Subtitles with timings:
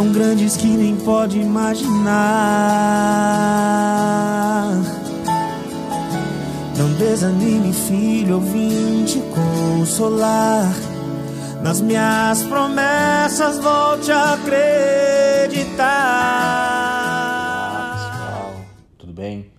[0.00, 1.92] tão grandes que nem pode imaginar.
[6.78, 10.72] Não desanime, filho, eu vim te consolar.
[11.62, 15.76] Nas minhas promessas, volte a acreditar.
[17.76, 18.54] Olá, pessoal,
[18.96, 19.52] tudo bem?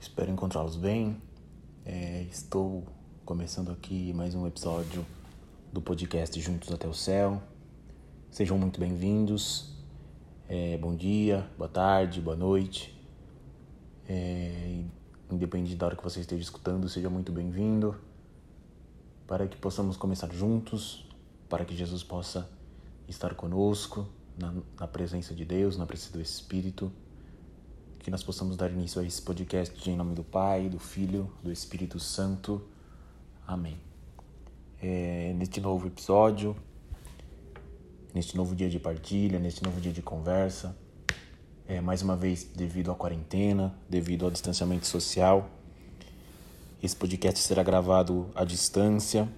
[0.00, 1.14] Espero encontrá-los bem.
[1.84, 2.86] É, estou
[3.26, 5.04] começando aqui mais um episódio
[5.70, 7.42] do podcast Juntos até o Céu.
[8.30, 9.72] Sejam muito bem-vindos.
[10.46, 12.94] É, bom dia, boa tarde, boa noite.
[14.06, 14.84] É,
[15.30, 17.96] independente da hora que você esteja escutando, seja muito bem-vindo.
[19.26, 21.08] Para que possamos começar juntos,
[21.48, 22.46] para que Jesus possa
[23.08, 24.06] estar conosco
[24.38, 26.92] na, na presença de Deus, na presença do Espírito.
[28.00, 31.50] Que nós possamos dar início a esse podcast em nome do Pai, do Filho, do
[31.50, 32.62] Espírito Santo.
[33.46, 33.78] Amém.
[34.82, 36.54] É, neste novo episódio,
[38.16, 40.74] neste novo dia de partilha, neste novo dia de conversa.
[41.68, 45.50] É, mais uma vez, devido à quarentena, devido ao distanciamento social,
[46.82, 49.28] esse podcast será gravado à distância.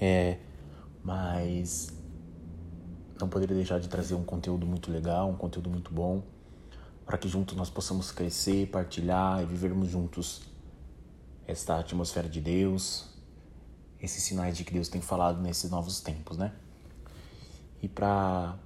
[0.00, 0.38] É,
[1.02, 1.92] mas
[3.18, 6.22] não poderia deixar de trazer um conteúdo muito legal, um conteúdo muito bom,
[7.04, 10.42] para que juntos nós possamos crescer, partilhar e vivermos juntos
[11.44, 13.08] esta atmosfera de Deus,
[14.00, 16.52] esses sinais de que Deus tem falado nesses novos tempos, né?
[17.82, 18.58] E para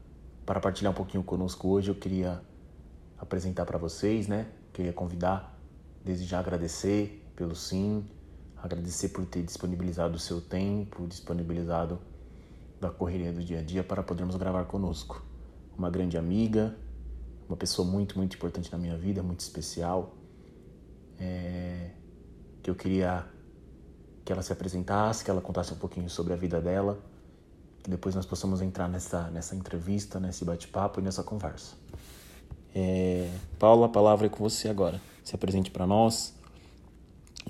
[0.63, 2.41] partilhar um pouquinho conosco hoje, eu queria
[3.19, 4.47] apresentar para vocês, né?
[4.73, 5.59] Queria convidar,
[6.05, 8.05] desde já agradecer pelo sim,
[8.57, 12.01] agradecer por ter disponibilizado o seu tempo, disponibilizado
[12.81, 15.23] da correria do dia a dia para podermos gravar conosco.
[15.77, 16.77] Uma grande amiga,
[17.49, 20.15] uma pessoa muito, muito importante na minha vida, muito especial,
[21.19, 21.91] é,
[22.63, 23.27] que eu queria
[24.25, 27.10] que ela se apresentasse, que ela contasse um pouquinho sobre a vida dela
[27.89, 31.75] depois nós possamos entrar nessa, nessa entrevista, nesse bate-papo e nessa conversa.
[32.75, 35.01] É, Paula, a palavra é com você agora.
[35.25, 36.35] Se apresente para nós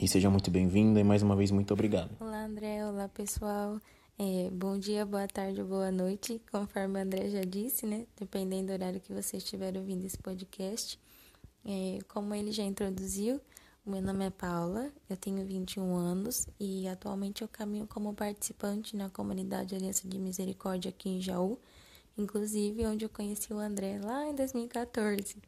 [0.00, 2.10] e seja muito bem-vinda e mais uma vez muito obrigado.
[2.20, 2.86] Olá, André.
[2.86, 3.78] Olá, pessoal.
[4.18, 8.06] É, bom dia, boa tarde, boa noite, conforme o André já disse, né?
[8.18, 10.98] Dependendo do horário que você estiver ouvindo esse podcast.
[11.64, 13.40] É, como ele já introduziu,
[13.90, 19.10] meu nome é Paula, eu tenho 21 anos e atualmente eu caminho como participante na
[19.10, 21.58] comunidade Aliança de Misericórdia aqui em Jaú,
[22.16, 25.38] inclusive onde eu conheci o André lá em 2014.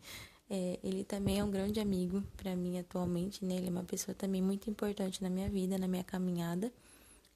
[0.50, 3.54] É, ele também é um grande amigo para mim atualmente, né?
[3.54, 6.72] Ele é uma pessoa também muito importante na minha vida, na minha caminhada.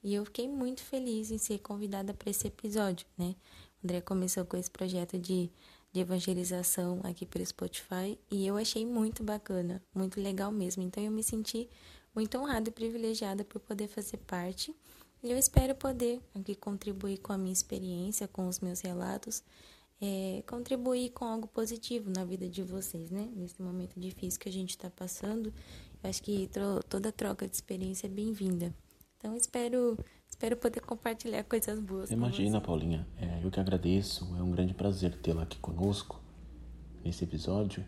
[0.03, 3.33] E eu fiquei muito feliz em ser convidada para esse episódio, né?
[3.81, 5.49] O André começou com esse projeto de
[5.97, 10.83] de evangelização aqui pelo Spotify e eu achei muito bacana, muito legal mesmo.
[10.83, 11.67] Então eu me senti
[12.13, 14.75] muito honrada e privilegiada por poder fazer parte.
[15.23, 19.43] E eu espero poder aqui contribuir com a minha experiência, com os meus relatos,
[19.99, 23.27] é, contribuir com algo positivo na vida de vocês, né?
[23.35, 25.51] Nesse momento difícil que a gente está passando,
[26.03, 26.47] eu acho que
[26.87, 28.71] toda troca de experiência é bem-vinda.
[29.17, 29.97] Então espero
[30.37, 32.11] Espero poder compartilhar coisas boas.
[32.11, 33.07] Imagina, Paulinha.
[33.19, 34.23] É, eu que agradeço.
[34.37, 36.21] É um grande prazer tê-la aqui conosco
[37.03, 37.83] nesse episódio,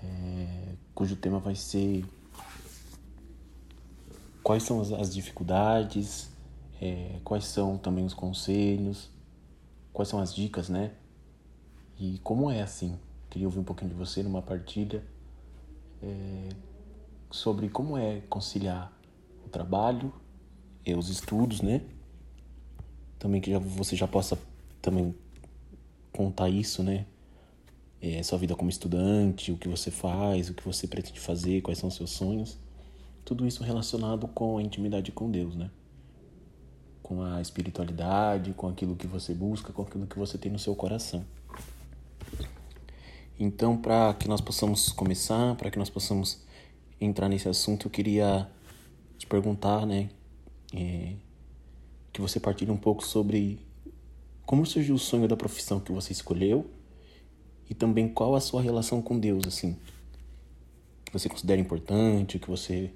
[0.00, 2.04] é, cujo tema vai ser
[4.40, 6.30] quais são as, as dificuldades,
[6.80, 9.10] é, quais são também os conselhos,
[9.92, 10.92] quais são as dicas, né?
[11.98, 12.96] E como é assim?
[13.28, 15.02] Queria ouvir um pouquinho de você numa partilha
[16.00, 16.50] é,
[17.32, 18.92] sobre como é conciliar
[19.44, 20.12] o trabalho
[20.84, 21.80] e os estudos, né?
[23.18, 24.38] Também que já, você já possa
[24.82, 25.14] também
[26.12, 27.06] contar isso, né?
[28.00, 31.78] É, sua vida como estudante, o que você faz, o que você pretende fazer, quais
[31.78, 32.58] são seus sonhos.
[33.24, 35.70] Tudo isso relacionado com a intimidade com Deus, né?
[37.02, 40.74] Com a espiritualidade, com aquilo que você busca, com aquilo que você tem no seu
[40.74, 41.24] coração.
[43.40, 46.42] Então, para que nós possamos começar, para que nós possamos
[47.00, 48.48] entrar nesse assunto, eu queria
[49.18, 50.10] te perguntar, né?
[50.74, 51.16] É,
[52.12, 53.60] que você partilhe um pouco sobre
[54.44, 56.68] como surgiu o sonho da profissão que você escolheu
[57.68, 59.76] e também qual a sua relação com Deus, assim,
[61.04, 62.92] que você considera importante, o que você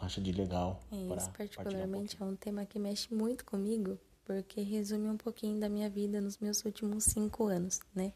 [0.00, 0.80] acha de legal.
[0.90, 5.58] É, isso particularmente um é um tema que mexe muito comigo, porque resume um pouquinho
[5.60, 8.12] da minha vida nos meus últimos cinco anos, né?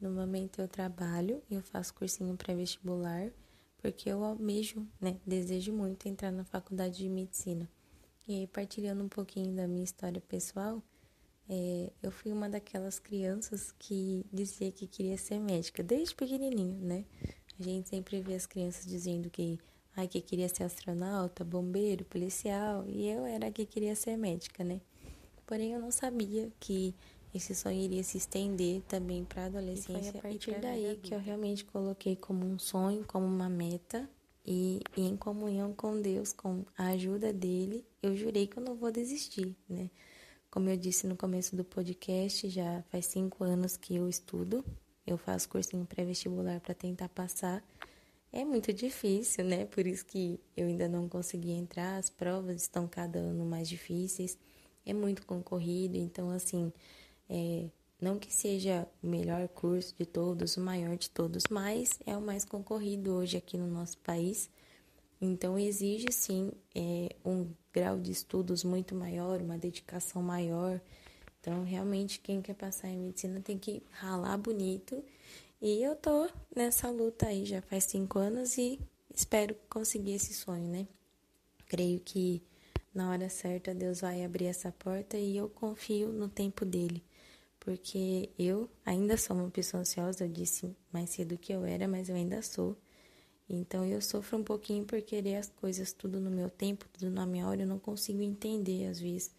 [0.00, 3.30] No momento eu trabalho, eu faço cursinho pré-vestibular,
[3.78, 7.68] porque eu almejo, né, desejo muito entrar na faculdade de medicina.
[8.32, 10.80] E partilhando um pouquinho da minha história pessoal,
[11.48, 17.04] é, eu fui uma daquelas crianças que dizia que queria ser médica, desde pequenininho, né?
[17.58, 19.58] A gente sempre vê as crianças dizendo que,
[19.96, 24.62] ai, que queria ser astronauta, bombeiro, policial, e eu era a que queria ser médica,
[24.62, 24.80] né?
[25.44, 26.94] Porém, eu não sabia que
[27.34, 30.08] esse sonho iria se estender também para a adolescência.
[30.08, 34.08] E foi a partir daí que eu realmente coloquei como um sonho, como uma meta.
[34.44, 38.90] E, em comunhão com Deus, com a ajuda dele, eu jurei que eu não vou
[38.90, 39.90] desistir, né?
[40.50, 44.64] Como eu disse no começo do podcast, já faz cinco anos que eu estudo.
[45.06, 47.62] Eu faço cursinho pré-vestibular para tentar passar.
[48.32, 49.66] É muito difícil, né?
[49.66, 51.98] Por isso que eu ainda não consegui entrar.
[51.98, 54.36] As provas estão cada ano mais difíceis.
[54.84, 56.72] É muito concorrido, então assim,
[57.28, 57.68] é,
[58.00, 62.20] não que seja o melhor curso de todos, o maior de todos, mas é o
[62.20, 64.48] mais concorrido hoje aqui no nosso país.
[65.20, 70.80] Então, exige sim é, um grau de estudos muito maior, uma dedicação maior.
[71.40, 75.04] Então, realmente, quem quer passar em medicina tem que ralar bonito.
[75.60, 76.26] E eu tô
[76.56, 78.80] nessa luta aí já faz cinco anos e
[79.14, 80.88] espero conseguir esse sonho, né?
[81.66, 82.42] Creio que
[82.94, 87.04] na hora certa Deus vai abrir essa porta e eu confio no tempo dele
[87.60, 92.08] porque eu ainda sou uma pessoa ansiosa, eu disse mais cedo que eu era, mas
[92.08, 92.76] eu ainda sou.
[93.48, 97.26] Então eu sofro um pouquinho por querer as coisas tudo no meu tempo, tudo na
[97.26, 99.30] minha hora, eu não consigo entender às vezes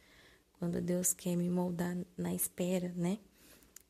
[0.59, 3.17] quando Deus quer me moldar na espera, né?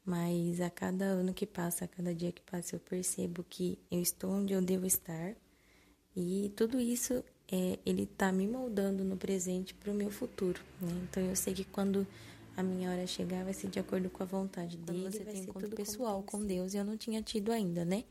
[0.06, 4.02] Mas a cada ano que passa, a cada dia que passa, eu percebo que eu
[4.02, 5.36] estou onde eu devo estar
[6.16, 11.02] e tudo isso é, ele está me moldando no presente para o meu futuro, né?
[11.04, 12.08] Então eu sei que quando
[12.62, 15.12] a minha hora chegar vai ser de acordo com a vontade dele.
[15.12, 18.04] Você tem encontro pessoal com Deus e eu não tinha tido ainda, né?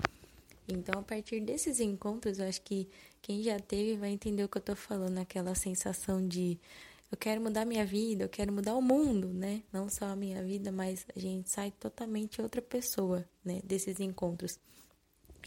[0.68, 2.88] Então, a partir desses encontros, eu acho que
[3.22, 6.58] quem já teve vai entender o que eu tô falando, aquela sensação de
[7.10, 9.62] eu quero mudar minha vida, eu quero mudar o mundo, né?
[9.72, 13.60] Não só a minha vida, mas a gente sai totalmente outra pessoa, né?
[13.64, 14.58] Desses encontros.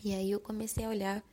[0.04, 1.24] E aí eu comecei a olhar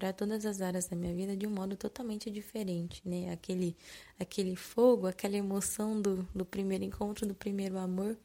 [0.00, 3.30] para todas as áreas da minha vida de um modo totalmente diferente, né?
[3.30, 3.76] Aquele,
[4.18, 8.16] aquele fogo, aquela emoção do, do primeiro encontro, do primeiro amor,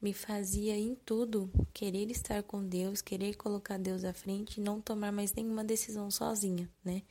[0.00, 4.80] me fazia em tudo querer estar com Deus, querer colocar Deus à frente e não
[4.80, 7.02] tomar mais nenhuma decisão sozinha, né?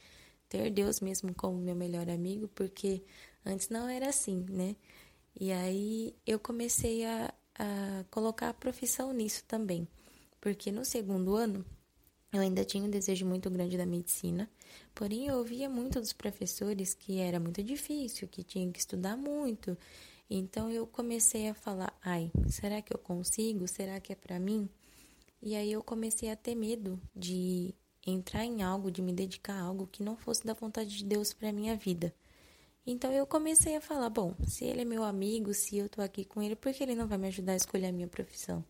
[0.50, 3.02] Ter Deus mesmo como meu melhor amigo, porque
[3.46, 4.76] antes não era assim, né?
[5.40, 9.88] E aí eu comecei a, a colocar a profissão nisso também,
[10.42, 11.66] porque no segundo ano
[12.34, 14.50] eu ainda tinha um desejo muito grande da medicina,
[14.96, 19.78] porém eu ouvia muito dos professores que era muito difícil, que tinha que estudar muito.
[20.30, 23.68] Então eu comecei a falar: ai, será que eu consigo?
[23.68, 24.70] Será que é para mim?
[25.42, 27.74] E aí eu comecei a ter medo de
[28.08, 31.34] entrar em algo, de me dedicar a algo que não fosse da vontade de Deus
[31.34, 32.14] para minha vida.
[32.86, 36.24] Então eu comecei a falar: bom, se ele é meu amigo, se eu tô aqui
[36.24, 38.64] com ele, por que ele não vai me ajudar a escolher a minha profissão?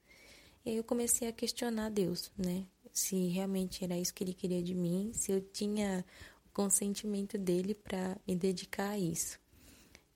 [0.65, 2.65] E aí eu comecei a questionar Deus, né?
[2.93, 6.05] Se realmente era isso que ele queria de mim, se eu tinha
[6.45, 9.39] o consentimento dele para me dedicar a isso.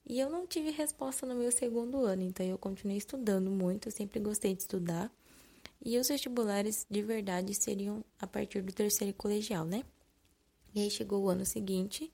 [0.08, 3.92] E eu não tive resposta no meu segundo ano, então eu continuei estudando muito, eu
[3.92, 5.12] sempre gostei de estudar.
[5.84, 9.84] E os vestibulares de verdade seriam a partir do terceiro colegial, né?
[10.74, 12.12] E aí chegou o ano seguinte,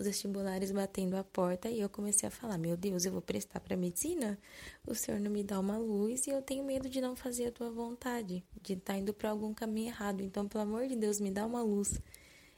[0.00, 3.60] os vestibulares batendo a porta e eu comecei a falar: Meu Deus, eu vou prestar
[3.60, 4.38] para medicina?
[4.86, 7.52] O Senhor não me dá uma luz e eu tenho medo de não fazer a
[7.52, 10.22] tua vontade, de estar tá indo para algum caminho errado.
[10.22, 12.00] Então, pelo amor de Deus, me dá uma luz.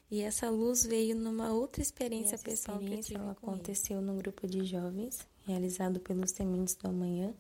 [0.09, 5.27] E essa luz veio numa outra experiência pessoal experiência que aconteceu num grupo de jovens
[5.45, 7.35] realizado pelos Sementes do Amanhã,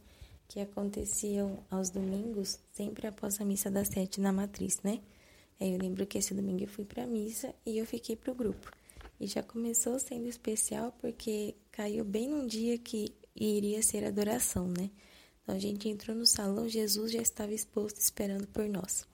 [0.48, 5.00] que aconteciam aos domingos, sempre após a missa das sete na matriz, né?
[5.60, 8.34] Aí eu lembro que esse domingo eu fui para a missa e eu fiquei pro
[8.34, 8.81] grupo.
[9.22, 14.90] E já começou sendo especial porque caiu bem num dia que iria ser adoração, né?
[15.40, 19.06] Então a gente entrou no salão, Jesus já estava exposto esperando por nós.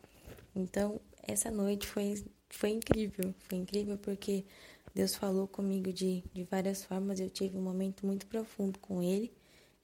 [0.57, 4.47] Então, essa noite foi, foi incrível, foi incrível porque
[4.95, 9.31] Deus falou comigo de, de várias formas, eu tive um momento muito profundo com Ele.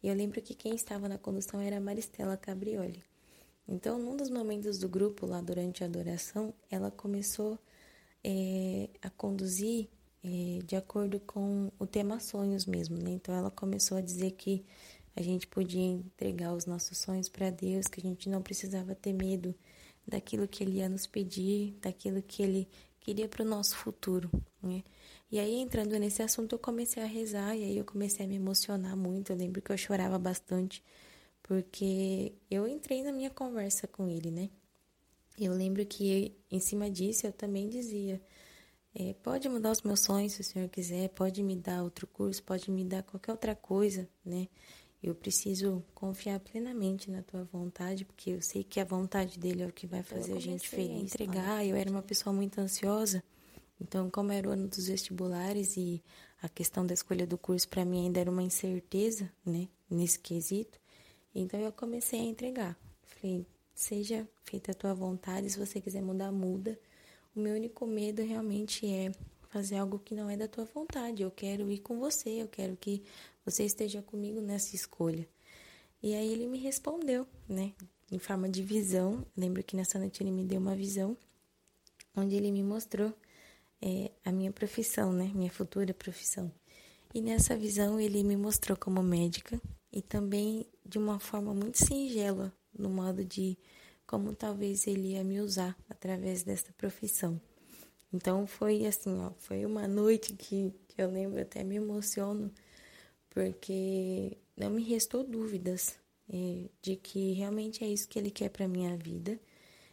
[0.03, 3.05] E eu lembro que quem estava na condução era a Maristela Cabrioli.
[3.69, 7.59] Então, num dos momentos do grupo, lá durante a adoração, ela começou
[8.25, 9.91] é, a conduzir
[10.25, 13.11] é, de acordo com o tema sonhos mesmo, né?
[13.11, 14.65] Então ela começou a dizer que
[15.15, 19.13] a gente podia entregar os nossos sonhos para Deus, que a gente não precisava ter
[19.13, 19.55] medo
[20.07, 22.69] daquilo que Ele ia nos pedir, daquilo que Ele
[23.01, 24.31] queria para o nosso futuro,
[24.63, 24.83] né?
[25.31, 28.37] E aí, entrando nesse assunto, eu comecei a rezar e aí eu comecei a me
[28.37, 29.33] emocionar muito.
[29.33, 30.83] Eu lembro que eu chorava bastante,
[31.43, 34.49] porque eu entrei na minha conversa com ele, né?
[35.39, 38.21] Eu lembro que em cima disso eu também dizia:
[38.95, 42.43] é, pode mudar os meus sonhos se o senhor quiser, pode me dar outro curso,
[42.43, 44.49] pode me dar qualquer outra coisa, né?
[45.03, 49.67] Eu preciso confiar plenamente na tua vontade, porque eu sei que a vontade dele é
[49.67, 50.97] o que vai fazer a gente feliz.
[50.97, 53.23] A entregar, eu era uma pessoa muito ansiosa,
[53.81, 56.03] então, como era o ano dos vestibulares e
[56.41, 60.79] a questão da escolha do curso para mim ainda era uma incerteza, né, nesse quesito,
[61.35, 62.79] Então eu comecei a entregar.
[63.03, 66.79] Falei, seja feita a tua vontade, se você quiser mudar, muda.
[67.35, 69.13] O meu único medo realmente é
[69.49, 71.23] fazer algo que não é da tua vontade.
[71.23, 73.03] Eu quero ir com você, eu quero que
[73.45, 75.29] você esteja comigo nessa escolha.
[76.03, 77.73] E aí ele me respondeu, né,
[78.11, 79.25] em forma de visão.
[79.37, 81.17] Lembro que nessa noite ele me deu uma visão
[82.17, 83.13] onde ele me mostrou
[83.81, 86.51] é, a minha profissão, né, minha futura profissão.
[87.13, 89.61] E nessa visão ele me mostrou como médica
[89.93, 93.57] e também de uma forma muito singela, no modo de
[94.07, 97.41] como talvez ele ia me usar através dessa profissão.
[98.13, 102.51] Então foi assim, ó, foi uma noite que, que eu lembro até me emociono,
[103.31, 105.97] porque não me restou dúvidas
[106.29, 109.39] é, de que realmente é isso que ele quer para minha vida.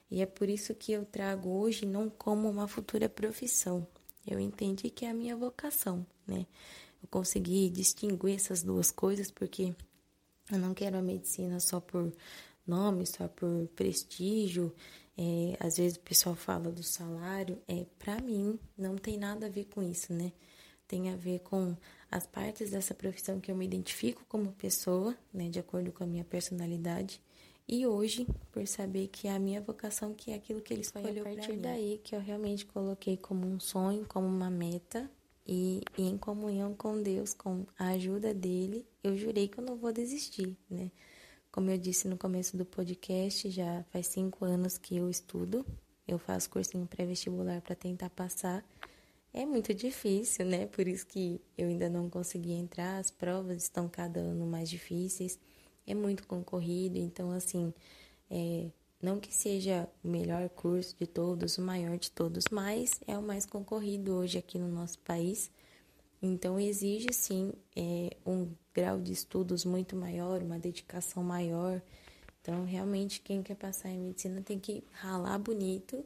[0.09, 3.87] E é por isso que eu trago hoje não como uma futura profissão.
[4.27, 6.45] Eu entendi que é a minha vocação, né?
[7.01, 9.73] Eu consegui distinguir essas duas coisas porque
[10.51, 12.13] eu não quero a medicina só por
[12.71, 14.73] nome, só por prestígio.
[15.17, 17.57] É, às vezes o pessoal fala do salário.
[17.67, 20.31] É, para mim, não tem nada a ver com isso, né?
[20.87, 21.75] Tem a ver com
[22.09, 26.07] as partes dessa profissão que eu me identifico como pessoa, né, de acordo com a
[26.07, 27.21] minha personalidade.
[27.67, 31.21] E hoje, por saber que é a minha vocação, que é aquilo que ele escolheu
[31.21, 35.09] a partir daí que eu realmente coloquei como um sonho, como uma meta,
[35.47, 39.75] e, e, em comunhão com Deus, com a ajuda dele, eu jurei que eu não
[39.75, 40.91] vou desistir, né?
[41.51, 45.65] Como eu disse no começo do podcast, já faz cinco anos que eu estudo.
[46.07, 48.63] Eu faço cursinho pré-vestibular para tentar passar.
[49.33, 50.67] É muito difícil, né?
[50.67, 52.99] Por isso que eu ainda não consegui entrar.
[52.99, 55.37] As provas estão cada ano mais difíceis.
[55.85, 56.97] É muito concorrido.
[56.97, 57.73] Então, assim,
[58.29, 58.69] é,
[59.01, 63.21] não que seja o melhor curso de todos, o maior de todos, mas é o
[63.21, 65.51] mais concorrido hoje aqui no nosso país.
[66.21, 71.81] Então, exige sim é, um grau de estudos muito maior, uma dedicação maior.
[72.41, 76.03] Então, realmente, quem quer passar em medicina tem que ralar bonito.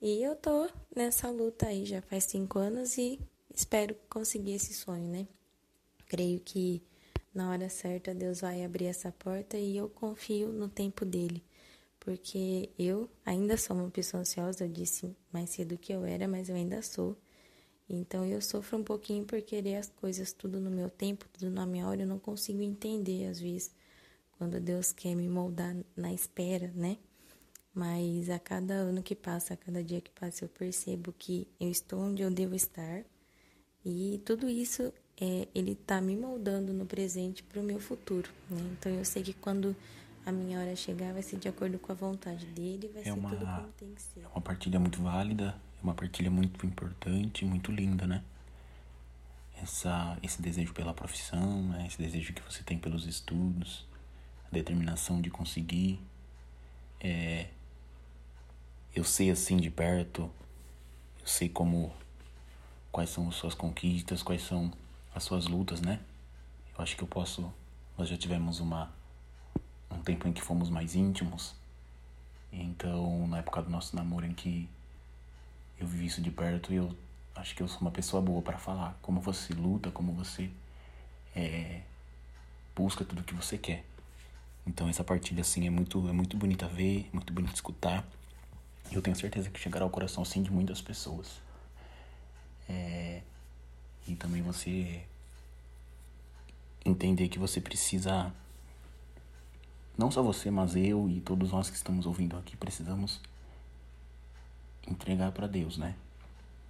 [0.00, 3.20] E eu tô nessa luta aí já faz cinco anos e
[3.54, 5.26] espero conseguir esse sonho, né?
[6.06, 6.82] Creio que
[7.34, 11.44] na hora certa Deus vai abrir essa porta e eu confio no tempo dele.
[12.00, 16.48] Porque eu ainda sou uma pessoa ansiosa, eu disse mais cedo que eu era, mas
[16.48, 17.16] eu ainda sou.
[17.92, 21.66] Então eu sofro um pouquinho por querer as coisas tudo no meu tempo, tudo na
[21.66, 23.74] minha hora, eu não consigo entender às vezes
[24.38, 26.96] quando Deus quer me moldar na espera, né?
[27.74, 31.68] Mas a cada ano que passa, a cada dia que passa, eu percebo que eu
[31.68, 33.04] estou onde eu devo estar
[33.84, 38.60] e tudo isso é, ele está me moldando no presente para o meu futuro, né?
[38.72, 39.74] Então eu sei que quando
[40.24, 43.12] a minha hora chegar vai ser de acordo com a vontade dele, vai é ser
[43.12, 44.20] uma, tudo como tem que ser.
[44.20, 48.22] É uma partilha muito válida, é uma partilha muito importante, muito linda, né?
[49.62, 51.86] Essa, esse desejo pela profissão, né?
[51.86, 53.86] esse desejo que você tem pelos estudos,
[54.46, 56.00] a determinação de conseguir.
[56.98, 57.48] É,
[58.94, 60.30] eu sei assim de perto,
[61.20, 61.92] eu sei como
[62.90, 64.72] quais são as suas conquistas, quais são
[65.14, 66.00] as suas lutas, né?
[66.76, 67.52] Eu acho que eu posso.
[67.96, 68.90] Nós já tivemos uma
[69.90, 71.54] um tempo em que fomos mais íntimos.
[72.52, 74.68] Então, na época do nosso namoro em que
[75.80, 76.94] eu vivi isso de perto e eu
[77.34, 80.50] acho que eu sou uma pessoa boa para falar como você luta, como você
[81.34, 81.80] é,
[82.76, 83.84] busca tudo que você quer.
[84.66, 88.06] Então essa partilha assim é muito é muito bonita ver, muito bonita escutar.
[88.90, 91.40] E eu tenho certeza que chegará ao coração assim de muitas pessoas.
[92.68, 93.22] É,
[94.06, 95.02] e também você
[96.84, 98.32] entender que você precisa
[99.96, 103.20] não só você, mas eu e todos nós que estamos ouvindo aqui precisamos
[104.90, 105.94] entregar para Deus, né?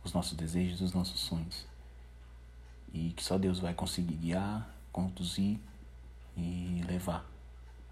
[0.05, 1.67] Os nossos desejos, os nossos sonhos.
[2.93, 5.59] E que só Deus vai conseguir guiar, conduzir
[6.37, 7.25] e levar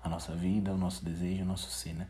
[0.03, 2.09] a nossa vida, o nosso desejo, o nosso ser, né?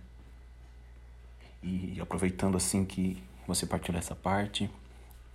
[1.63, 4.71] E aproveitando assim que você partiu dessa parte,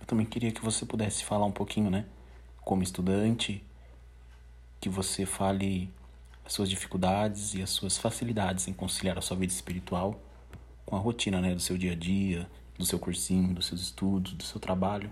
[0.00, 2.06] eu também queria que você pudesse falar um pouquinho, né?
[2.62, 3.62] Como estudante,
[4.80, 5.92] que você fale
[6.44, 10.20] as suas dificuldades e as suas facilidades em conciliar a sua vida espiritual
[10.84, 11.54] com a rotina, né?
[11.54, 15.10] Do seu dia a dia, do seu cursinho, dos seus estudos, do seu trabalho.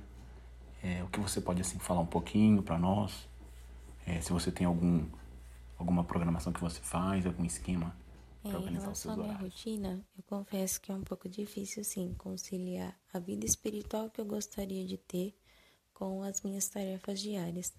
[0.83, 3.29] É, o que você pode assim falar um pouquinho para nós?
[4.07, 5.07] É, se você tem algum
[5.79, 7.95] alguma programação que você faz, algum esquema
[8.43, 9.39] para é, organizar os seus horários?
[9.39, 14.21] minha rotina, eu confesso que é um pouco difícil sim conciliar a vida espiritual que
[14.21, 15.35] eu gostaria de ter
[15.93, 17.73] com as minhas tarefas diárias.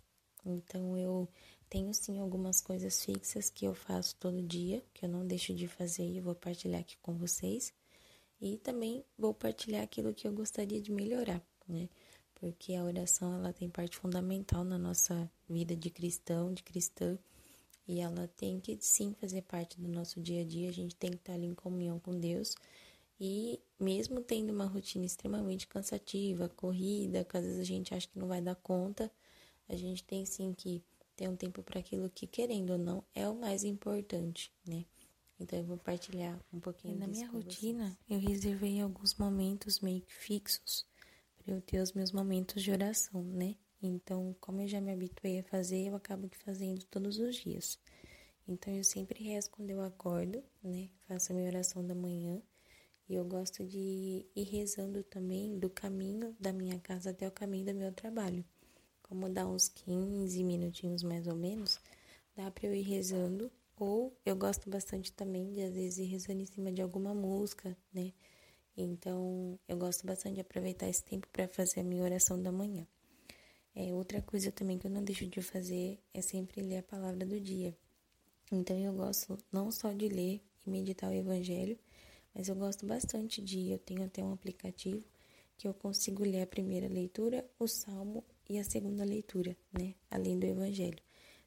[0.45, 1.27] Então eu
[1.69, 5.67] tenho sim algumas coisas fixas que eu faço todo dia, que eu não deixo de
[5.67, 7.73] fazer e eu vou partilhar aqui com vocês.
[8.45, 11.87] E também vou partilhar aquilo que eu gostaria de melhorar, né?
[12.35, 17.17] Porque a oração ela tem parte fundamental na nossa vida de cristão, de cristã.
[17.87, 21.11] E ela tem que sim fazer parte do nosso dia a dia, a gente tem
[21.11, 22.53] que estar ali em comunhão com Deus.
[23.17, 28.19] E mesmo tendo uma rotina extremamente cansativa, corrida, que às vezes a gente acha que
[28.19, 29.09] não vai dar conta,
[29.69, 30.83] a gente tem sim que
[31.15, 34.83] ter um tempo para aquilo que, querendo ou não, é o mais importante, né?
[35.43, 36.97] Então eu vou partilhar um pouquinho.
[36.97, 37.97] Na minha rotina, vocês.
[38.09, 40.85] eu reservei alguns momentos meio que fixos
[41.37, 43.57] para eu ter os meus momentos de oração, né?
[43.81, 47.77] Então, como eu já me habituei a fazer, eu acabo que fazendo todos os dias.
[48.47, 50.89] Então, eu sempre rezo quando eu acordo, né?
[51.09, 52.41] Faço a minha oração da manhã.
[53.09, 57.65] E eu gosto de ir rezando também do caminho da minha casa até o caminho
[57.65, 58.45] do meu trabalho.
[59.01, 61.81] Como dá uns 15 minutinhos mais ou menos,
[62.33, 63.51] dá para eu ir rezando.
[63.77, 68.13] Ou eu gosto bastante também de, às vezes, ir em cima de alguma música, né?
[68.75, 72.87] Então, eu gosto bastante de aproveitar esse tempo para fazer a minha oração da manhã.
[73.75, 77.25] É, outra coisa também que eu não deixo de fazer é sempre ler a palavra
[77.25, 77.75] do dia.
[78.51, 81.77] Então eu gosto não só de ler e meditar o evangelho,
[82.33, 85.03] mas eu gosto bastante de, eu tenho até um aplicativo
[85.57, 90.37] que eu consigo ler a primeira leitura, o salmo e a segunda leitura, né, além
[90.37, 91.01] do evangelho.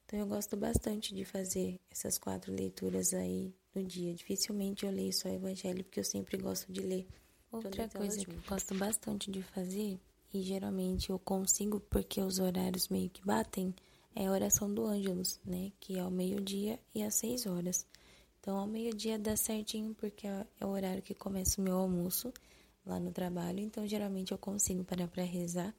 [0.07, 4.13] Então eu gosto bastante de fazer essas quatro leituras aí no dia.
[4.15, 7.05] Dificilmente eu leio só o evangelho, porque eu sempre gosto de ler.
[7.51, 9.99] Outra coisa que eu gosto bastante de fazer
[10.33, 13.75] e geralmente eu consigo porque os horários meio que batem,
[14.15, 15.71] é a oração do Ângelus, né?
[15.79, 17.85] Que é ao meio-dia e às seis horas.
[18.39, 22.33] Então, ao meio-dia dá certinho porque é, é o horário que começa o meu almoço
[22.85, 23.59] lá no trabalho.
[23.59, 25.75] Então, geralmente eu consigo parar para rezar.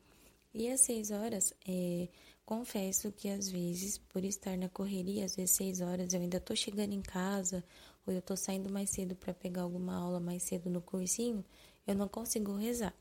[0.54, 2.08] E às seis horas, é,
[2.48, 6.56] confesso que às vezes, por estar na correria, às vezes seis horas eu ainda tô
[6.56, 7.62] chegando em casa
[8.06, 11.44] ou eu tô saindo mais cedo para pegar alguma aula mais cedo no cursinho,
[11.86, 12.94] eu não consigo rezar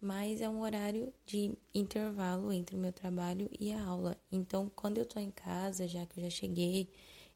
[0.00, 4.16] mas é um horário de intervalo entre o meu trabalho e a aula.
[4.30, 6.88] Então, quando eu tô em casa, já que eu já cheguei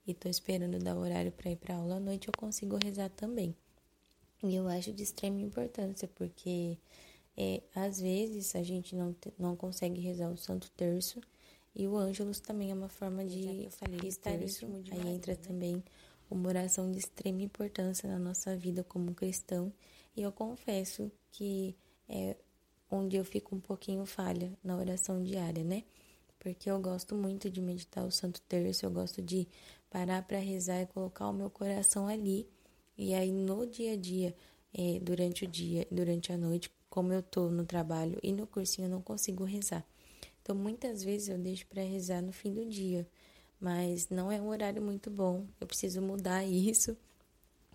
[0.07, 3.11] e tô esperando dar o horário para ir para aula à noite, eu consigo rezar
[3.11, 3.55] também.
[4.45, 6.79] E eu acho de extrema importância, porque
[7.37, 11.21] é, às vezes a gente não, não consegue rezar o Santo Terço
[11.75, 13.89] e o Ângelus também é uma forma de estar
[14.31, 14.67] terço.
[14.91, 15.39] Aí entra né?
[15.41, 15.83] também
[16.31, 19.73] uma oração de extrema importância na nossa vida como cristão.
[20.15, 21.75] E eu confesso que
[22.09, 22.37] é,
[22.91, 25.85] onde eu fico um pouquinho falha na oração diária, né?
[26.39, 29.49] Porque eu gosto muito de meditar o Santo Terço, eu gosto de
[29.89, 32.47] parar para rezar e colocar o meu coração ali.
[32.99, 34.35] E aí no dia a dia,
[34.75, 38.87] é, durante o dia, durante a noite, como eu tô no trabalho e no cursinho,
[38.87, 39.87] eu não consigo rezar.
[40.43, 43.07] Então muitas vezes eu deixo para rezar no fim do dia,
[43.61, 45.47] mas não é um horário muito bom.
[45.61, 46.97] Eu preciso mudar isso,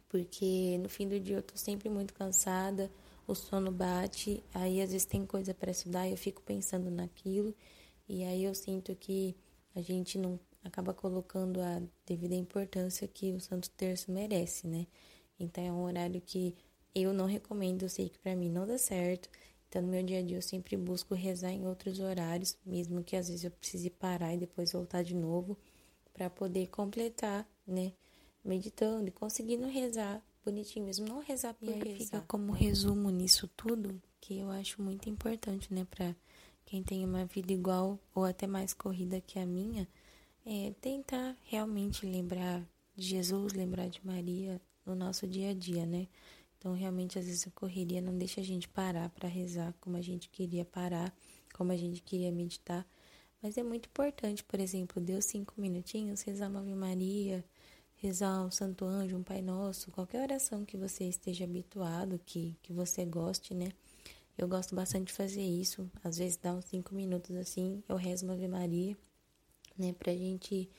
[0.10, 2.92] porque no fim do dia eu tô sempre muito cansada
[3.28, 7.54] o sono bate, aí às vezes tem coisa para estudar e eu fico pensando naquilo,
[8.08, 9.36] e aí eu sinto que
[9.76, 14.88] a gente não acaba colocando a devida importância que o Santo Terço merece, né?
[15.38, 16.56] Então é um horário que
[16.96, 19.30] eu não recomendo, eu sei que para mim não dá certo.
[19.68, 23.16] Então no meu dia a dia eu sempre busco rezar em outros horários, mesmo que
[23.16, 25.58] às vezes eu precise parar e depois voltar de novo
[26.14, 27.94] para poder completar, né?
[28.44, 31.98] Meditando e conseguindo rezar bonitinho mesmo, não rezar por e aí rezar.
[31.98, 36.16] fica como resumo nisso tudo, que eu acho muito importante, né, para
[36.66, 39.88] quem tem uma vida igual ou até mais corrida que a minha,
[40.46, 46.08] é tentar realmente lembrar de Jesus, lembrar de Maria no nosso dia a dia, né?
[46.58, 50.02] Então, realmente, às vezes a correria não deixa a gente parar para rezar como a
[50.02, 51.14] gente queria parar,
[51.54, 52.86] como a gente queria meditar.
[53.42, 57.46] Mas é muito importante, por exemplo, deu cinco minutinhos, rezar uma Ave Maria,
[57.98, 62.74] rezar o Santo Anjo, um Pai Nosso, qualquer oração que você esteja habituado, que, que
[62.74, 63.70] você goste, né?
[64.38, 65.90] Eu gosto bastante de fazer isso.
[66.04, 68.98] Às vezes dá uns cinco minutos assim, eu rezo uma Ave Maria,
[69.78, 69.94] né?
[69.94, 70.70] Pra gente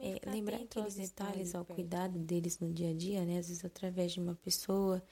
[0.00, 3.38] é, lembrar aqueles detalhes, ao cuidado deles no dia a dia, né?
[3.38, 5.02] Às vezes através de uma pessoa,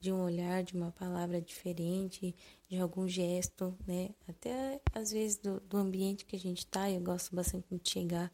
[0.00, 2.34] de um olhar, de uma palavra diferente,
[2.68, 4.10] de algum gesto, né?
[4.28, 8.32] Até às vezes do, do ambiente que a gente tá, eu gosto bastante de chegar,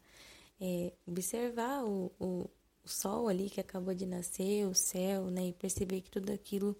[0.61, 2.49] é, observar o, o
[2.83, 5.47] o sol ali que acabou de nascer, o céu, né?
[5.47, 6.75] E perceber que tudo aquilo,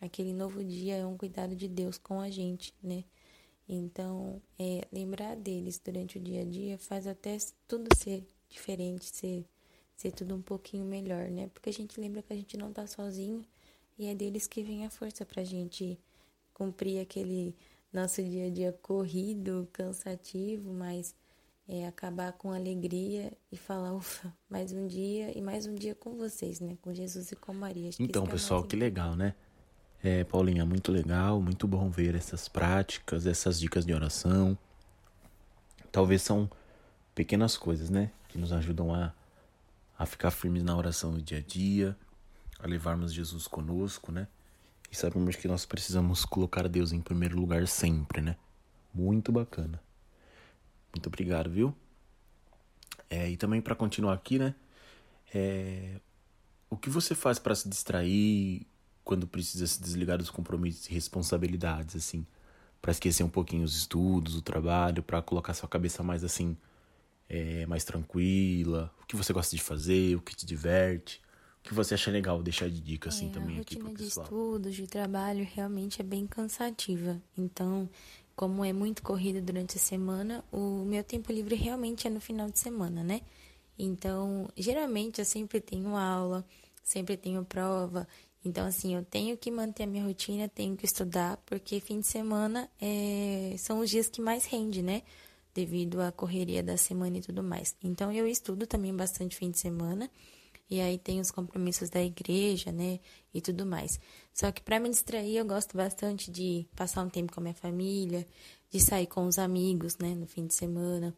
[0.00, 3.04] aquele novo dia é um cuidado de Deus com a gente, né?
[3.66, 7.36] Então, é, lembrar deles durante o dia a dia faz até
[7.66, 9.44] tudo ser diferente, ser,
[9.96, 11.48] ser tudo um pouquinho melhor, né?
[11.52, 13.44] Porque a gente lembra que a gente não tá sozinho
[13.98, 15.98] e é deles que vem a força pra gente
[16.54, 17.54] cumprir aquele
[17.92, 21.14] nosso dia a dia corrido, cansativo, mas
[21.68, 26.16] é, acabar com alegria e falar, ufa, mais um dia e mais um dia com
[26.16, 26.78] vocês, né?
[26.80, 27.90] Com Jesus e com Maria.
[27.90, 29.34] Acho então, que é pessoal, é que legal, né?
[30.02, 34.56] É, Paulinha, muito legal, muito bom ver essas práticas, essas dicas de oração.
[35.90, 36.48] Talvez são
[37.14, 38.12] pequenas coisas, né?
[38.28, 39.12] Que nos ajudam a
[39.98, 41.96] a ficar firmes na oração no dia a dia,
[42.60, 44.28] a levarmos Jesus conosco, né?
[44.90, 48.36] E sabemos que nós precisamos colocar Deus em primeiro lugar sempre, né?
[48.94, 49.82] Muito bacana.
[50.94, 51.74] Muito obrigado, viu?
[53.10, 54.54] É, e também para continuar aqui, né?
[55.34, 56.00] É,
[56.70, 58.64] o que você faz para se distrair
[59.02, 62.24] quando precisa se desligar dos compromissos e responsabilidades, assim?
[62.80, 66.56] para esquecer um pouquinho os estudos, o trabalho, para colocar sua cabeça mais assim,
[67.28, 68.92] é, mais tranquila.
[69.02, 71.20] O que você gosta de fazer, o que te diverte,
[71.60, 74.26] o que você acha legal deixar de dica assim é, também aqui pro pessoal.
[74.26, 77.20] A rotina de estudos, de trabalho realmente é bem cansativa.
[77.36, 77.88] Então,
[78.34, 82.48] como é muito corrida durante a semana, o meu tempo livre realmente é no final
[82.48, 83.20] de semana, né?
[83.78, 86.44] Então, geralmente eu sempre tenho aula,
[86.82, 88.06] sempre tenho prova
[88.44, 92.06] então, assim, eu tenho que manter a minha rotina, tenho que estudar, porque fim de
[92.06, 95.02] semana é, são os dias que mais rende, né?
[95.58, 97.74] Devido à correria da semana e tudo mais.
[97.82, 100.08] Então, eu estudo também bastante fim de semana.
[100.70, 103.00] E aí tem os compromissos da igreja, né?
[103.34, 103.98] E tudo mais.
[104.32, 107.54] Só que para me distrair, eu gosto bastante de passar um tempo com a minha
[107.54, 108.24] família,
[108.70, 110.14] de sair com os amigos, né?
[110.14, 111.12] No fim de semana.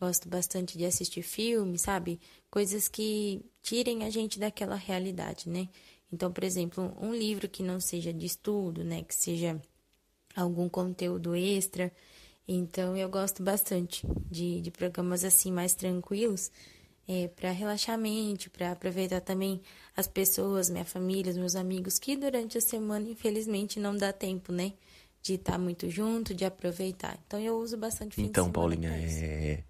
[0.00, 2.18] Gosto bastante de assistir filmes, sabe?
[2.50, 5.68] Coisas que tirem a gente daquela realidade, né?
[6.12, 9.60] Então, por exemplo, um livro que não seja de estudo, né, que seja
[10.34, 11.92] algum conteúdo extra.
[12.46, 16.50] Então, eu gosto bastante de, de programas assim mais tranquilos
[17.08, 19.60] é, para relaxar a mente, para aproveitar também
[19.96, 24.52] as pessoas, minha família, os meus amigos, que durante a semana, infelizmente, não dá tempo,
[24.52, 24.72] né?
[25.22, 27.18] De estar tá muito junto, de aproveitar.
[27.26, 29.62] Então, eu uso bastante Então, Paulinha, é...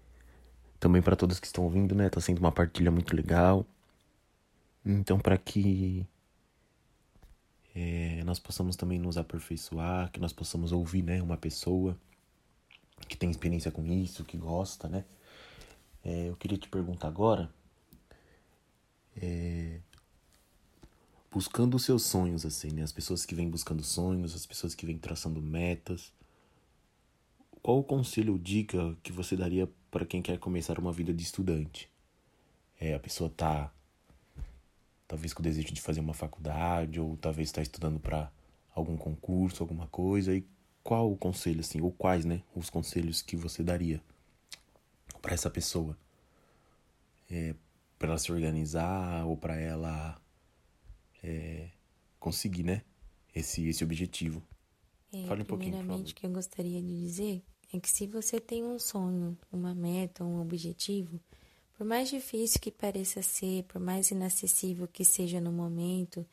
[0.79, 2.09] também para todos que estão ouvindo, né?
[2.09, 3.65] Tá sendo uma partilha muito legal.
[4.85, 6.05] Então, para que
[7.73, 11.97] é, nós possamos também nos aperfeiçoar, que nós possamos ouvir, né, uma pessoa
[13.07, 15.05] que tem experiência com isso, que gosta, né?
[16.03, 17.51] É, eu queria te perguntar agora,
[19.17, 19.79] é,
[21.31, 22.83] buscando os seus sonhos, assim, né?
[22.83, 26.13] As pessoas que vêm buscando sonhos, as pessoas que vêm traçando metas,
[27.61, 31.23] qual o conselho ou dica que você daria para quem quer começar uma vida de
[31.23, 31.89] estudante?
[32.79, 33.73] É, a pessoa tá
[35.07, 38.31] talvez com o desejo de fazer uma faculdade ou talvez está estudando para
[38.73, 40.35] algum concurso, alguma coisa.
[40.35, 40.45] E
[40.85, 43.99] qual o conselho assim, ou quais, né, os conselhos que você daria
[45.19, 45.97] para essa pessoa?
[47.27, 47.55] É,
[47.97, 50.15] para ela se organizar ou para ela
[51.23, 51.69] é,
[52.19, 52.83] conseguir, né,
[53.33, 54.43] esse esse objetivo.
[55.11, 57.41] É, Fale um pouquinho, Primeiramente, o que eu gostaria de dizer
[57.73, 61.19] é que se você tem um sonho, uma meta, um objetivo,
[61.75, 66.23] por mais difícil que pareça ser, por mais inacessível que seja no momento,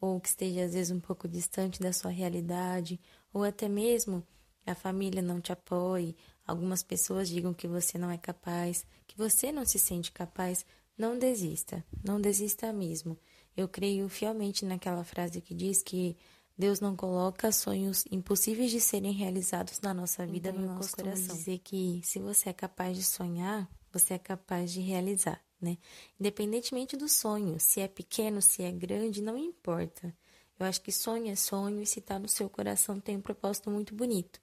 [0.00, 3.00] ou que esteja às vezes um pouco distante da sua realidade,
[3.32, 4.24] ou até mesmo
[4.66, 9.50] a família não te apoie, algumas pessoas digam que você não é capaz, que você
[9.50, 10.64] não se sente capaz,
[10.96, 13.16] não desista, não desista mesmo.
[13.56, 16.16] Eu creio fielmente naquela frase que diz que
[16.56, 21.36] Deus não coloca sonhos impossíveis de serem realizados na nossa vida então, no nosso coração.
[21.36, 25.78] dizer que se você é capaz de sonhar, você é capaz de realizar, né?
[26.18, 30.14] Independentemente do sonho, se é pequeno, se é grande, não importa.
[30.58, 33.70] Eu acho que sonho é sonho e se está no seu coração tem um propósito
[33.70, 34.40] muito bonito.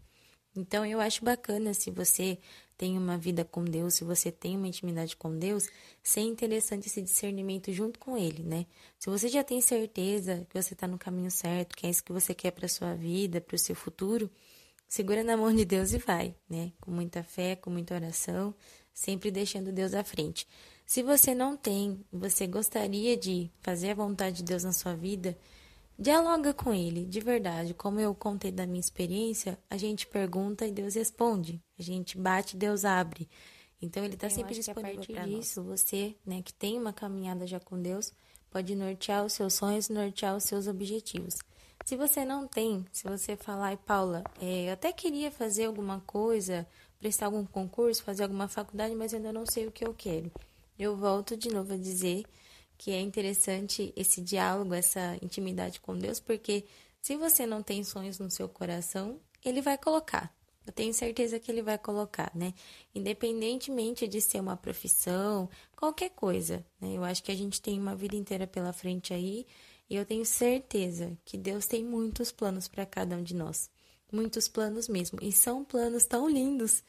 [0.56, 2.40] Então eu acho bacana se você
[2.78, 5.68] tem uma vida com Deus, se você tem uma intimidade com Deus,
[6.02, 8.66] ser interessante esse discernimento junto com Ele, né?
[8.98, 12.14] Se você já tem certeza que você está no caminho certo, que é isso que
[12.14, 14.32] você quer para sua vida, para o seu futuro,
[14.88, 16.72] segura na mão de Deus e vai, né?
[16.80, 18.56] Com muita fé, com muita oração,
[18.94, 20.48] sempre deixando Deus à frente.
[20.86, 25.36] Se você não tem, você gostaria de fazer a vontade de Deus na sua vida,
[25.98, 27.74] dialoga com Ele, de verdade.
[27.74, 31.60] Como eu contei da minha experiência, a gente pergunta e Deus responde.
[31.80, 33.28] A gente bate, Deus abre.
[33.82, 35.64] Então Ele está sempre disponível para isso.
[35.64, 38.14] Você, né, que tem uma caminhada já com Deus,
[38.52, 41.36] pode nortear os seus sonhos, nortear os seus objetivos.
[41.84, 46.00] Se você não tem, se você falar, ai Paula, é, eu até queria fazer alguma
[46.02, 46.66] coisa,
[47.00, 50.32] prestar algum concurso, fazer alguma faculdade, mas ainda não sei o que eu quero.
[50.78, 52.24] Eu volto de novo a dizer
[52.78, 56.66] que é interessante esse diálogo, essa intimidade com Deus, porque
[57.02, 60.36] se você não tem sonhos no seu coração, ele vai colocar.
[60.66, 62.54] Eu tenho certeza que ele vai colocar, né?
[62.94, 66.98] Independentemente de ser uma profissão, qualquer coisa, né?
[66.98, 69.46] Eu acho que a gente tem uma vida inteira pela frente aí,
[69.90, 73.70] e eu tenho certeza que Deus tem muitos planos para cada um de nós
[74.12, 75.20] muitos planos mesmo.
[75.22, 76.84] E são planos tão lindos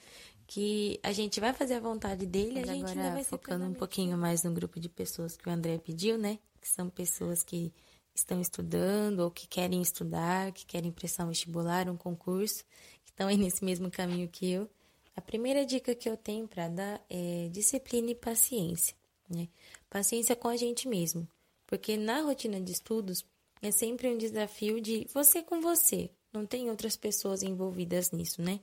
[0.47, 3.65] que a gente vai fazer a vontade dele, Mas a gente agora ainda vai focando
[3.65, 6.39] um pouquinho mais no grupo de pessoas que o André pediu, né?
[6.61, 7.73] Que são pessoas que
[8.15, 12.65] estão estudando ou que querem estudar, que querem prestar um vestibular, um concurso,
[13.05, 14.71] que estão aí nesse mesmo caminho que eu.
[15.15, 18.95] A primeira dica que eu tenho para dar é disciplina e paciência.
[19.29, 19.49] né?
[19.91, 21.27] Paciência com a gente mesmo,
[21.67, 23.25] porque na rotina de estudos
[23.63, 28.61] é sempre um desafio de você com você, não tem outras pessoas envolvidas nisso, né?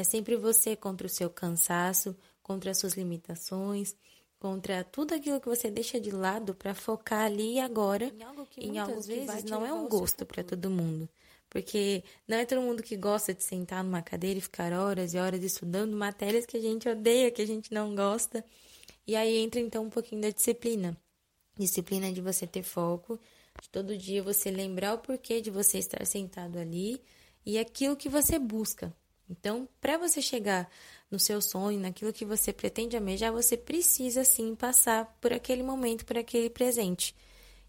[0.00, 3.94] É sempre você contra o seu cansaço, contra as suas limitações,
[4.38, 8.46] contra tudo aquilo que você deixa de lado para focar ali e agora em algo
[8.46, 11.06] que em algo vezes não é um gosto para todo mundo.
[11.50, 15.18] Porque não é todo mundo que gosta de sentar numa cadeira e ficar horas e
[15.18, 18.42] horas estudando matérias que a gente odeia, que a gente não gosta.
[19.06, 20.96] E aí entra então um pouquinho da disciplina.
[21.58, 23.20] Disciplina de você ter foco,
[23.60, 27.02] de todo dia você lembrar o porquê de você estar sentado ali
[27.44, 28.98] e aquilo que você busca.
[29.30, 30.68] Então, para você chegar
[31.08, 36.04] no seu sonho, naquilo que você pretende almejar, você precisa sim passar por aquele momento,
[36.04, 37.14] por aquele presente.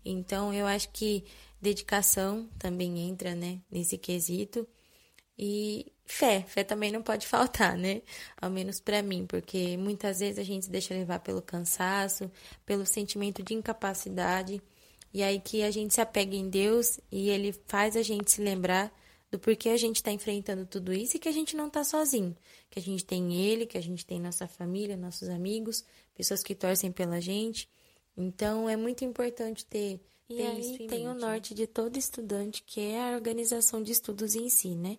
[0.04, 1.24] Então, eu acho que
[1.62, 4.68] dedicação também entra, né, nesse quesito.
[5.38, 8.02] E fé, fé também não pode faltar, né?
[8.42, 12.32] Ao menos para mim, porque muitas vezes a gente se deixa levar pelo cansaço,
[12.66, 14.62] pelo sentimento de incapacidade,
[15.14, 18.42] e aí que a gente se apega em Deus e ele faz a gente se
[18.42, 18.92] lembrar
[19.32, 22.36] do porquê a gente está enfrentando tudo isso e que a gente não está sozinho,
[22.70, 26.54] que a gente tem ele, que a gente tem nossa família, nossos amigos, pessoas que
[26.54, 27.70] torcem pela gente.
[28.18, 31.20] Então é muito importante ter e ter aí tem o né?
[31.20, 34.98] norte de todo estudante, que é a organização de estudos em si, né?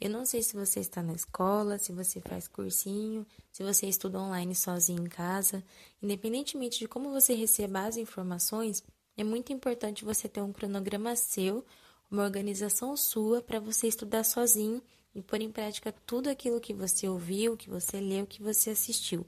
[0.00, 4.20] Eu não sei se você está na escola, se você faz cursinho, se você estuda
[4.20, 5.64] online sozinho em casa.
[6.00, 8.84] Independentemente de como você receba as informações,
[9.16, 11.64] é muito importante você ter um cronograma seu,
[12.10, 14.82] uma organização sua para você estudar sozinho
[15.14, 19.26] e pôr em prática tudo aquilo que você ouviu, que você leu, que você assistiu.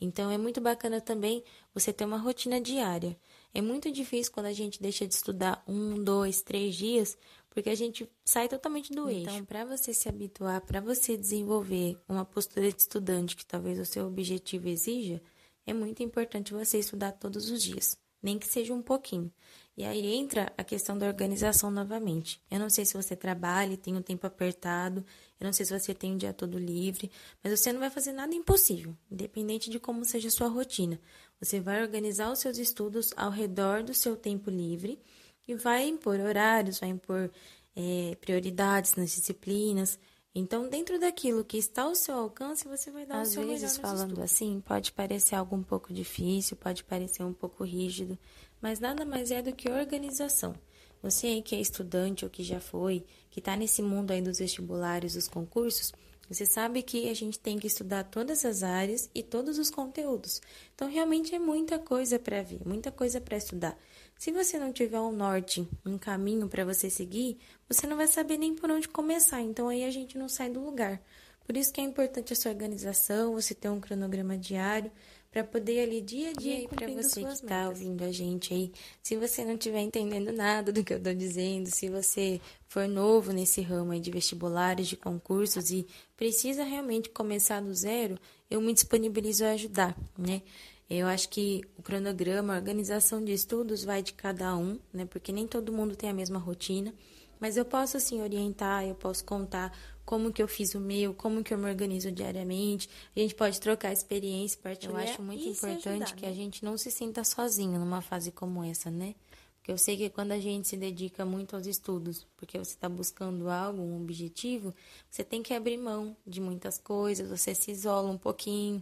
[0.00, 3.18] Então é muito bacana também você ter uma rotina diária.
[3.54, 7.16] É muito difícil quando a gente deixa de estudar um, dois, três dias,
[7.48, 9.30] porque a gente sai totalmente do eixo.
[9.30, 13.86] Então, para você se habituar, para você desenvolver uma postura de estudante que talvez o
[13.86, 15.22] seu objetivo exija,
[15.66, 19.32] é muito importante você estudar todos os dias, nem que seja um pouquinho.
[19.76, 22.40] E aí entra a questão da organização novamente.
[22.50, 25.04] Eu não sei se você trabalha e tem um tempo apertado,
[25.38, 27.10] eu não sei se você tem um dia todo livre,
[27.44, 30.98] mas você não vai fazer nada impossível, independente de como seja a sua rotina.
[31.38, 34.98] Você vai organizar os seus estudos ao redor do seu tempo livre
[35.46, 37.30] e vai impor horários, vai impor
[37.76, 39.98] é, prioridades nas disciplinas.
[40.34, 43.76] Então, dentro daquilo que está ao seu alcance, você vai dar Às o seu vezes,
[43.76, 44.24] falando estudos.
[44.24, 48.18] assim, pode parecer algo um pouco difícil, pode parecer um pouco rígido,
[48.60, 50.54] mas nada mais é do que organização.
[51.02, 54.38] Você aí que é estudante ou que já foi, que está nesse mundo aí dos
[54.38, 55.92] vestibulares, dos concursos,
[56.28, 60.40] você sabe que a gente tem que estudar todas as áreas e todos os conteúdos.
[60.74, 63.78] Então, realmente é muita coisa para ver, muita coisa para estudar.
[64.18, 67.38] Se você não tiver um norte, um caminho para você seguir,
[67.68, 69.40] você não vai saber nem por onde começar.
[69.40, 71.00] Então, aí a gente não sai do lugar.
[71.44, 74.90] Por isso que é importante a sua organização, você ter um cronograma diário,
[75.36, 78.72] para poder ali dia a dia e para você que está ouvindo a gente aí,
[79.02, 83.34] se você não estiver entendendo nada do que eu estou dizendo, se você for novo
[83.34, 88.18] nesse ramo aí de vestibulares, de concursos e precisa realmente começar do zero,
[88.50, 90.40] eu me disponibilizo a ajudar, né?
[90.88, 95.04] Eu acho que o cronograma, a organização de estudos vai de cada um, né?
[95.04, 96.94] Porque nem todo mundo tem a mesma rotina.
[97.38, 99.70] Mas eu posso, assim, orientar, eu posso contar
[100.06, 102.88] como que eu fiz o meu, como que eu me organizo diariamente.
[103.14, 104.94] A gente pode trocar experiência, partilhar.
[104.94, 106.30] Eu acho muito importante ajudar, que né?
[106.30, 109.16] a gente não se sinta sozinho numa fase como essa, né?
[109.58, 112.88] Porque eu sei que quando a gente se dedica muito aos estudos, porque você está
[112.88, 114.72] buscando algo, um objetivo,
[115.10, 118.80] você tem que abrir mão de muitas coisas, você se isola um pouquinho.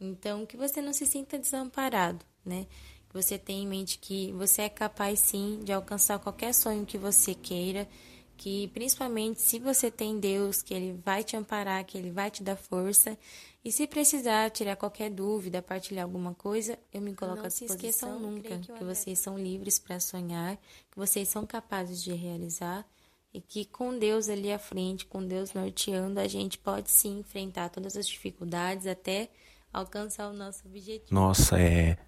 [0.00, 2.66] Então, que você não se sinta desamparado, né?
[3.08, 6.98] Que você tenha em mente que você é capaz sim de alcançar qualquer sonho que
[6.98, 7.88] você queira
[8.36, 12.42] que principalmente se você tem Deus, que Ele vai te amparar, que Ele vai te
[12.42, 13.16] dar força.
[13.64, 17.78] E se precisar tirar qualquer dúvida, partilhar alguma coisa, eu me coloco Não à disposição.
[17.78, 20.56] Se esqueçam nunca que, que vocês são livres para sonhar,
[20.90, 22.86] que vocês são capazes de realizar
[23.34, 27.70] e que com Deus ali à frente, com Deus norteando, a gente pode sim enfrentar
[27.70, 29.28] todas as dificuldades até
[29.72, 31.14] alcançar o nosso objetivo.
[31.14, 31.98] Nossa, é.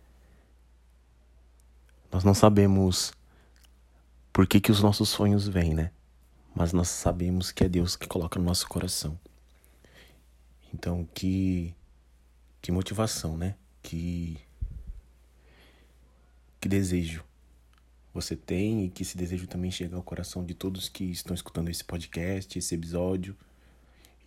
[2.11, 3.13] Nós não sabemos
[4.33, 5.91] por que, que os nossos sonhos vêm, né?
[6.59, 9.17] Mas nós sabemos que é Deus que coloca no nosso coração.
[10.75, 11.73] Então, que
[12.61, 13.55] que motivação, né?
[13.81, 14.37] Que
[16.61, 17.25] que desejo
[18.13, 21.69] você tem e que esse desejo também chega ao coração de todos que estão escutando
[21.69, 23.37] esse podcast, esse episódio.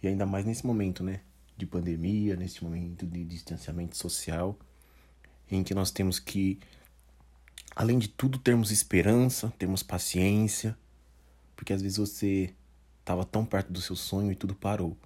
[0.02, 1.20] E ainda mais nesse momento, né,
[1.58, 4.58] de pandemia, nesse momento de distanciamento social,
[5.52, 6.62] em que nós temos que
[7.76, 10.78] além de tudo termos esperança, termos paciência,
[11.62, 12.52] porque às vezes você
[13.02, 14.98] estava tão perto do seu sonho e tudo parou.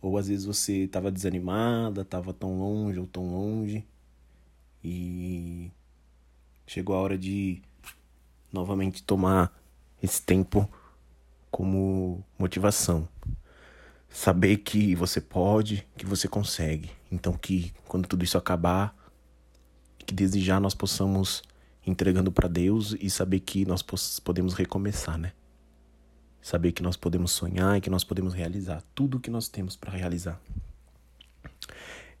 [0.00, 3.86] Ou às vezes você estava desanimada, estava tão longe ou tão longe.
[4.82, 5.70] E
[6.66, 7.60] chegou a hora de
[8.50, 9.54] novamente tomar
[10.02, 10.66] esse tempo
[11.50, 13.06] como motivação.
[14.08, 16.90] Saber que você pode, que você consegue.
[17.10, 18.96] Então que quando tudo isso acabar,
[19.98, 21.42] que desde já nós possamos
[21.86, 23.82] entregando para Deus e saber que nós
[24.24, 25.34] podemos recomeçar, né?
[26.42, 29.76] Saber que nós podemos sonhar e que nós podemos realizar tudo o que nós temos
[29.76, 30.40] para realizar.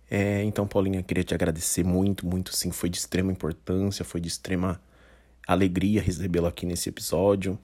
[0.08, 2.70] É, então, Paulinha, queria te agradecer muito, muito, sim.
[2.70, 4.80] Foi de extrema importância, foi de extrema
[5.46, 7.58] alegria recebê-lo aqui nesse episódio.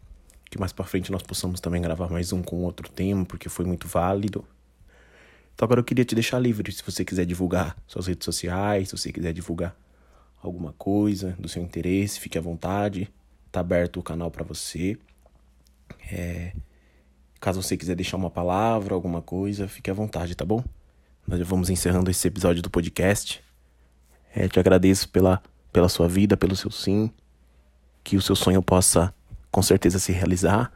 [0.51, 3.64] Que mais para frente nós possamos também gravar mais um com outro tema, porque foi
[3.64, 4.44] muito válido.
[5.55, 8.97] Então agora eu queria te deixar livre se você quiser divulgar suas redes sociais, se
[8.97, 9.77] você quiser divulgar
[10.42, 13.12] alguma coisa do seu interesse, fique à vontade.
[13.53, 14.97] Tá aberto o canal para você.
[16.11, 16.53] É,
[17.40, 20.62] caso você quiser deixar uma palavra, alguma coisa, fique à vontade, tá bom?
[21.27, 23.42] Nós vamos encerrando esse episódio do podcast.
[24.35, 25.42] É, te agradeço pela,
[25.73, 27.11] pela sua vida, pelo seu sim.
[28.03, 29.14] Que o seu sonho possa
[29.51, 30.73] com certeza se realizar.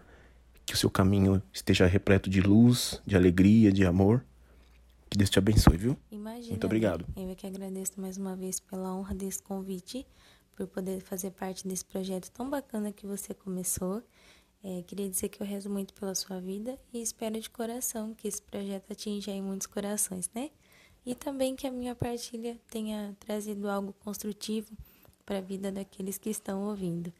[0.66, 4.24] Que o seu caminho esteja repleto de luz, de alegria, de amor.
[5.08, 5.96] Que Deus te abençoe, viu?
[6.10, 7.06] Imagina, Muito obrigado.
[7.16, 10.06] Eu que agradeço mais uma vez pela honra desse convite,
[10.56, 14.02] por poder fazer parte desse projeto tão bacana que você começou.
[14.64, 18.28] É, queria dizer que eu rezo muito pela sua vida e espero de coração que
[18.28, 20.50] esse projeto atinja aí muitos corações, né?
[21.04, 24.70] E também que a minha partilha tenha trazido algo construtivo
[25.26, 27.12] para a vida daqueles que estão ouvindo.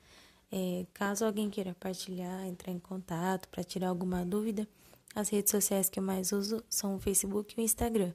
[0.53, 4.69] É, caso alguém queira partilhar, entrar em contato para tirar alguma dúvida,
[5.13, 8.13] as redes sociais que eu mais uso são o Facebook e o Instagram.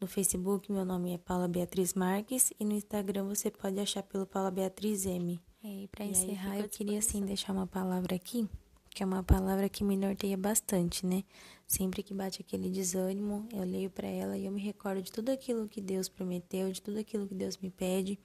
[0.00, 4.26] No Facebook, meu nome é Paula Beatriz Marques e no Instagram você pode achar pelo
[4.26, 5.38] Paula Beatriz M.
[5.62, 8.48] É, e para encerrar, eu queria assim deixar uma palavra aqui
[8.94, 11.24] que é uma palavra que me norteia bastante, né?
[11.66, 15.30] Sempre que bate aquele desânimo, eu leio para ela e eu me recordo de tudo
[15.30, 18.18] aquilo que Deus prometeu, de tudo aquilo que Deus me pede.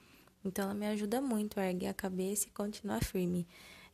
[0.43, 3.47] Então ela me ajuda muito a erguer a cabeça e continuar firme.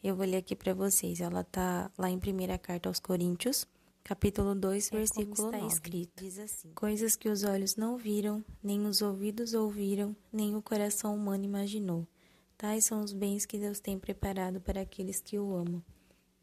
[0.03, 1.21] Eu vou ler aqui para vocês.
[1.21, 3.67] Ela tá lá em primeira carta aos Coríntios,
[4.03, 5.67] capítulo 2, é versículo está 9.
[5.67, 6.23] escrito.
[6.23, 11.15] Diz assim: Coisas que os olhos não viram, nem os ouvidos ouviram, nem o coração
[11.15, 12.07] humano imaginou.
[12.57, 15.83] Tais são os bens que Deus tem preparado para aqueles que o amam.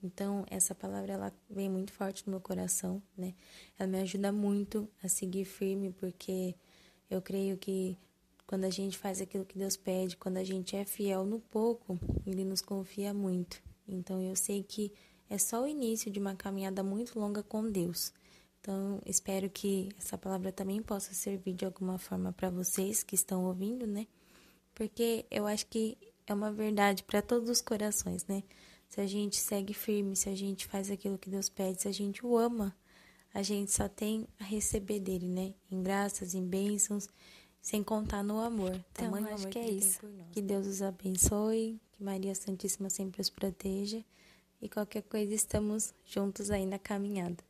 [0.02, 3.34] Então, essa palavra ela vem muito forte no meu coração, né?
[3.78, 6.54] Ela me ajuda muito a seguir firme, porque
[7.10, 7.98] eu creio que
[8.46, 11.98] quando a gente faz aquilo que Deus pede, quando a gente é fiel no pouco,
[12.26, 13.62] Ele nos confia muito.
[13.86, 14.92] Então, eu sei que
[15.28, 18.12] é só o início de uma caminhada muito longa com Deus.
[18.60, 23.44] Então, espero que essa palavra também possa servir de alguma forma para vocês que estão
[23.46, 24.06] ouvindo, né?
[24.74, 28.42] Porque eu acho que é uma verdade para todos os corações, né?
[28.90, 31.92] Se a gente segue firme, se a gente faz aquilo que Deus pede, se a
[31.92, 32.76] gente o ama,
[33.32, 35.54] a gente só tem a receber dele, né?
[35.70, 37.08] Em graças, em bênçãos,
[37.62, 38.74] sem contar no amor.
[38.90, 40.00] Então, Tamanho acho que, que é isso.
[40.32, 44.04] Que Deus os abençoe, que Maria Santíssima sempre os proteja
[44.60, 47.44] e qualquer coisa estamos juntos aí na caminhada.